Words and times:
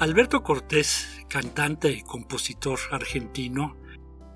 Alberto 0.00 0.42
Cortés, 0.42 1.26
cantante 1.28 1.92
y 1.92 2.00
compositor 2.00 2.78
argentino, 2.90 3.76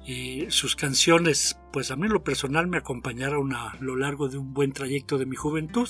y 0.07 0.45
sus 0.51 0.77
canciones, 0.77 1.59
pues 1.73 1.91
a 1.91 1.97
mí 1.97 2.07
lo 2.07 2.23
personal 2.23 2.67
me 2.67 2.77
acompañaron 2.77 3.55
a 3.55 3.75
lo 3.81 3.97
largo 3.97 4.29
de 4.29 4.37
un 4.37 4.53
buen 4.53 4.75
trayecto 4.75 5.17
de 5.17 5.25
mi 5.25 5.37
juventud. 5.37 5.89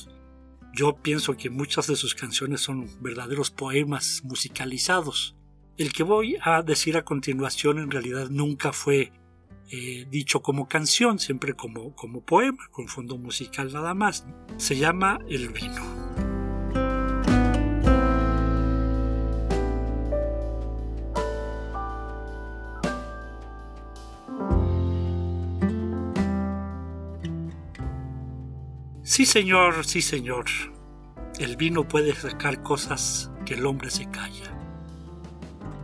Yo 0.75 0.95
pienso 1.02 1.36
que 1.36 1.50
muchas 1.50 1.89
de 1.89 1.96
sus 1.96 2.14
canciones 2.14 2.61
son 2.61 2.89
verdaderos 3.00 3.50
poemas 3.50 4.22
musicalizados. 4.22 5.34
El 5.76 5.93
que 5.93 6.04
voy 6.04 6.36
a 6.40 6.62
decir 6.62 6.96
a 6.96 7.04
continuación 7.04 7.81
en 7.81 7.90
realidad 7.90 8.29
nunca 8.31 8.72
fue 8.72 9.11
eh, 9.72 10.06
dicho 10.09 10.40
como 10.40 10.68
canción, 10.68 11.18
siempre 11.18 11.54
como, 11.54 11.96
como 11.96 12.25
poema, 12.25 12.68
con 12.70 12.86
fondo 12.86 13.18
musical 13.18 13.72
nada 13.72 13.93
más. 13.93 14.25
Se 14.56 14.76
llama 14.76 15.18
El 15.29 15.48
vino. 15.48 15.93
Sí, 29.07 29.26
señor, 29.26 29.85
sí, 29.85 30.00
señor. 30.00 30.46
El 31.39 31.58
vino 31.58 31.86
puede 31.86 32.14
sacar 32.14 32.62
cosas 32.62 33.31
que 33.45 33.53
el 33.53 33.67
hombre 33.67 33.91
se 33.91 34.11
calla, 34.11 34.56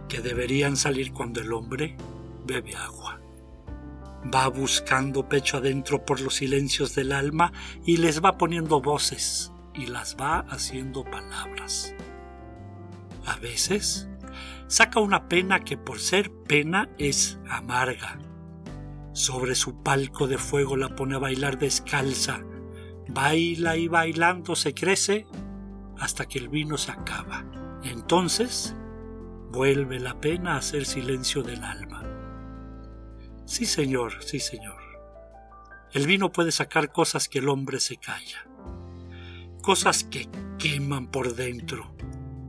que 0.09 0.23
deberían 0.23 0.75
salir 0.75 1.13
cuando 1.13 1.43
el 1.43 1.53
hombre 1.53 1.99
bebe 2.47 2.75
agua. 2.77 3.21
Va 4.35 4.49
buscando 4.49 5.29
pecho 5.29 5.59
adentro 5.59 6.03
por 6.07 6.23
los 6.23 6.37
silencios 6.37 6.95
del 6.95 7.13
alma 7.13 7.53
y 7.85 7.99
les 7.99 8.25
va 8.25 8.39
poniendo 8.39 8.81
voces 8.81 9.53
y 9.75 9.85
las 9.85 10.17
va 10.19 10.39
haciendo 10.49 11.05
palabras. 11.05 11.95
A 13.27 13.37
veces 13.37 14.09
saca 14.67 14.99
una 14.99 15.29
pena 15.29 15.61
que 15.61 15.77
por 15.77 16.01
ser 16.01 16.33
pena 16.49 16.89
es 16.97 17.39
amarga. 17.51 18.19
Sobre 19.13 19.55
su 19.55 19.83
palco 19.83 20.27
de 20.27 20.39
fuego 20.39 20.79
la 20.79 20.97
pone 20.97 21.17
a 21.17 21.19
bailar 21.19 21.59
descalza 21.59 22.41
Baila 23.13 23.77
y 23.77 23.89
bailando 23.89 24.55
se 24.55 24.73
crece 24.73 25.27
hasta 25.99 26.27
que 26.27 26.39
el 26.39 26.49
vino 26.49 26.79
se 26.79 26.93
acaba. 26.93 27.45
Entonces 27.83 28.75
vuelve 29.51 29.99
la 29.99 30.21
pena 30.21 30.55
a 30.55 30.59
hacer 30.59 30.87
silencio 30.87 31.43
del 31.43 31.65
alma. 31.65 32.05
Sí, 33.47 33.67
señor, 33.67 34.23
sí, 34.23 34.39
señor. 34.39 34.81
El 35.93 36.07
vino 36.07 36.31
puede 36.31 36.53
sacar 36.53 36.93
cosas 36.93 37.29
que 37.29 37.41
el 37.41 37.49
hombre 37.49 37.81
se 37.81 37.97
calla. 37.97 38.47
Cosas 39.61 40.05
que 40.05 40.29
queman 40.59 41.09
por 41.09 41.35
dentro. 41.35 41.93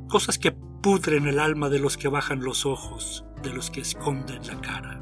Cosas 0.08 0.38
que 0.38 0.52
pudren 0.52 1.28
el 1.28 1.40
alma 1.40 1.70
de 1.70 1.80
los 1.80 1.98
que 1.98 2.08
bajan 2.08 2.44
los 2.44 2.68
ojos, 2.68 3.26
de 3.42 3.52
los 3.52 3.72
que 3.72 3.82
esconden 3.82 4.46
la 4.46 4.62
cara. 4.62 5.02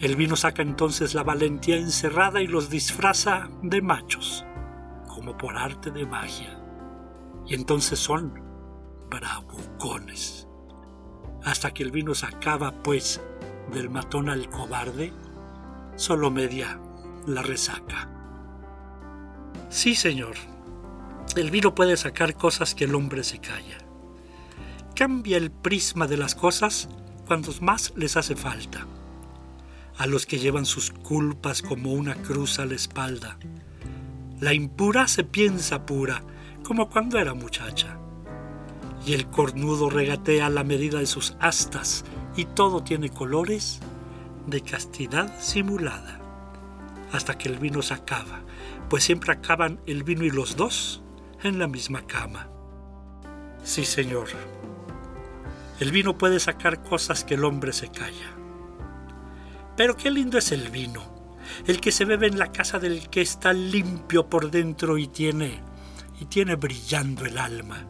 El 0.00 0.16
vino 0.16 0.34
saca 0.34 0.62
entonces 0.62 1.12
la 1.12 1.22
valentía 1.22 1.76
encerrada 1.76 2.40
y 2.40 2.46
los 2.46 2.70
disfraza 2.70 3.50
de 3.62 3.82
machos, 3.82 4.46
como 5.06 5.36
por 5.36 5.58
arte 5.58 5.90
de 5.90 6.06
magia. 6.06 6.58
Y 7.46 7.54
entonces 7.54 7.98
son 7.98 8.32
bravucones. 9.10 10.48
Hasta 11.44 11.74
que 11.74 11.82
el 11.82 11.90
vino 11.90 12.14
sacaba, 12.14 12.72
pues, 12.82 13.20
del 13.74 13.90
matón 13.90 14.30
al 14.30 14.48
cobarde, 14.48 15.12
solo 15.96 16.30
media 16.30 16.80
la 17.26 17.42
resaca. 17.42 18.08
Sí, 19.68 19.94
señor, 19.94 20.36
el 21.36 21.50
vino 21.50 21.74
puede 21.74 21.98
sacar 21.98 22.34
cosas 22.36 22.74
que 22.74 22.84
el 22.84 22.94
hombre 22.94 23.22
se 23.22 23.38
calla. 23.38 23.76
Cambia 24.96 25.36
el 25.36 25.50
prisma 25.50 26.06
de 26.06 26.16
las 26.16 26.34
cosas 26.34 26.88
cuando 27.26 27.52
más 27.60 27.92
les 27.96 28.16
hace 28.16 28.34
falta 28.34 28.86
a 30.00 30.06
los 30.06 30.24
que 30.24 30.38
llevan 30.38 30.64
sus 30.64 30.92
culpas 30.92 31.60
como 31.60 31.92
una 31.92 32.14
cruz 32.14 32.58
a 32.58 32.64
la 32.64 32.74
espalda. 32.74 33.36
La 34.40 34.54
impura 34.54 35.06
se 35.06 35.24
piensa 35.24 35.84
pura, 35.84 36.22
como 36.62 36.88
cuando 36.88 37.18
era 37.18 37.34
muchacha. 37.34 37.98
Y 39.04 39.12
el 39.12 39.26
cornudo 39.26 39.90
regatea 39.90 40.48
la 40.48 40.64
medida 40.64 41.00
de 41.00 41.06
sus 41.06 41.36
astas, 41.38 42.06
y 42.34 42.46
todo 42.46 42.82
tiene 42.82 43.10
colores 43.10 43.80
de 44.46 44.62
castidad 44.62 45.38
simulada. 45.38 46.18
Hasta 47.12 47.36
que 47.36 47.50
el 47.50 47.58
vino 47.58 47.82
se 47.82 47.92
acaba, 47.92 48.40
pues 48.88 49.04
siempre 49.04 49.32
acaban 49.32 49.82
el 49.84 50.02
vino 50.02 50.24
y 50.24 50.30
los 50.30 50.56
dos 50.56 51.02
en 51.42 51.58
la 51.58 51.66
misma 51.66 52.06
cama. 52.06 52.48
Sí, 53.64 53.84
señor. 53.84 54.28
El 55.78 55.92
vino 55.92 56.16
puede 56.16 56.40
sacar 56.40 56.82
cosas 56.82 57.22
que 57.22 57.34
el 57.34 57.44
hombre 57.44 57.74
se 57.74 57.90
calla. 57.90 58.39
Pero 59.80 59.96
qué 59.96 60.10
lindo 60.10 60.36
es 60.36 60.52
el 60.52 60.68
vino, 60.68 61.02
el 61.66 61.80
que 61.80 61.90
se 61.90 62.04
bebe 62.04 62.26
en 62.26 62.38
la 62.38 62.52
casa 62.52 62.78
del 62.78 63.08
que 63.08 63.22
está 63.22 63.54
limpio 63.54 64.28
por 64.28 64.50
dentro 64.50 64.98
y 64.98 65.06
tiene 65.06 65.62
y 66.20 66.26
tiene 66.26 66.54
brillando 66.56 67.24
el 67.24 67.38
alma. 67.38 67.86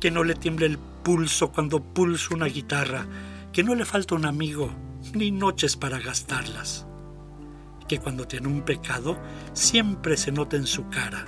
Que 0.00 0.10
no 0.10 0.24
le 0.24 0.34
tiemble 0.34 0.66
el 0.66 0.78
pulso 0.78 1.52
cuando 1.52 1.80
pulsa 1.80 2.34
una 2.34 2.46
guitarra, 2.46 3.06
que 3.52 3.62
no 3.62 3.76
le 3.76 3.84
falta 3.84 4.16
un 4.16 4.26
amigo 4.26 4.72
ni 5.14 5.30
noches 5.30 5.76
para 5.76 6.00
gastarlas. 6.00 6.84
Que 7.86 8.00
cuando 8.00 8.26
tiene 8.26 8.48
un 8.48 8.62
pecado 8.62 9.16
siempre 9.52 10.16
se 10.16 10.32
nota 10.32 10.56
en 10.56 10.66
su 10.66 10.88
cara. 10.88 11.24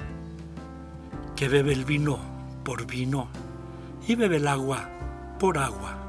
Que 1.36 1.46
bebe 1.46 1.74
el 1.74 1.84
vino 1.84 2.18
por 2.64 2.88
vino 2.88 3.28
y 4.08 4.16
bebe 4.16 4.38
el 4.38 4.48
agua 4.48 4.90
por 5.38 5.58
agua. 5.58 6.03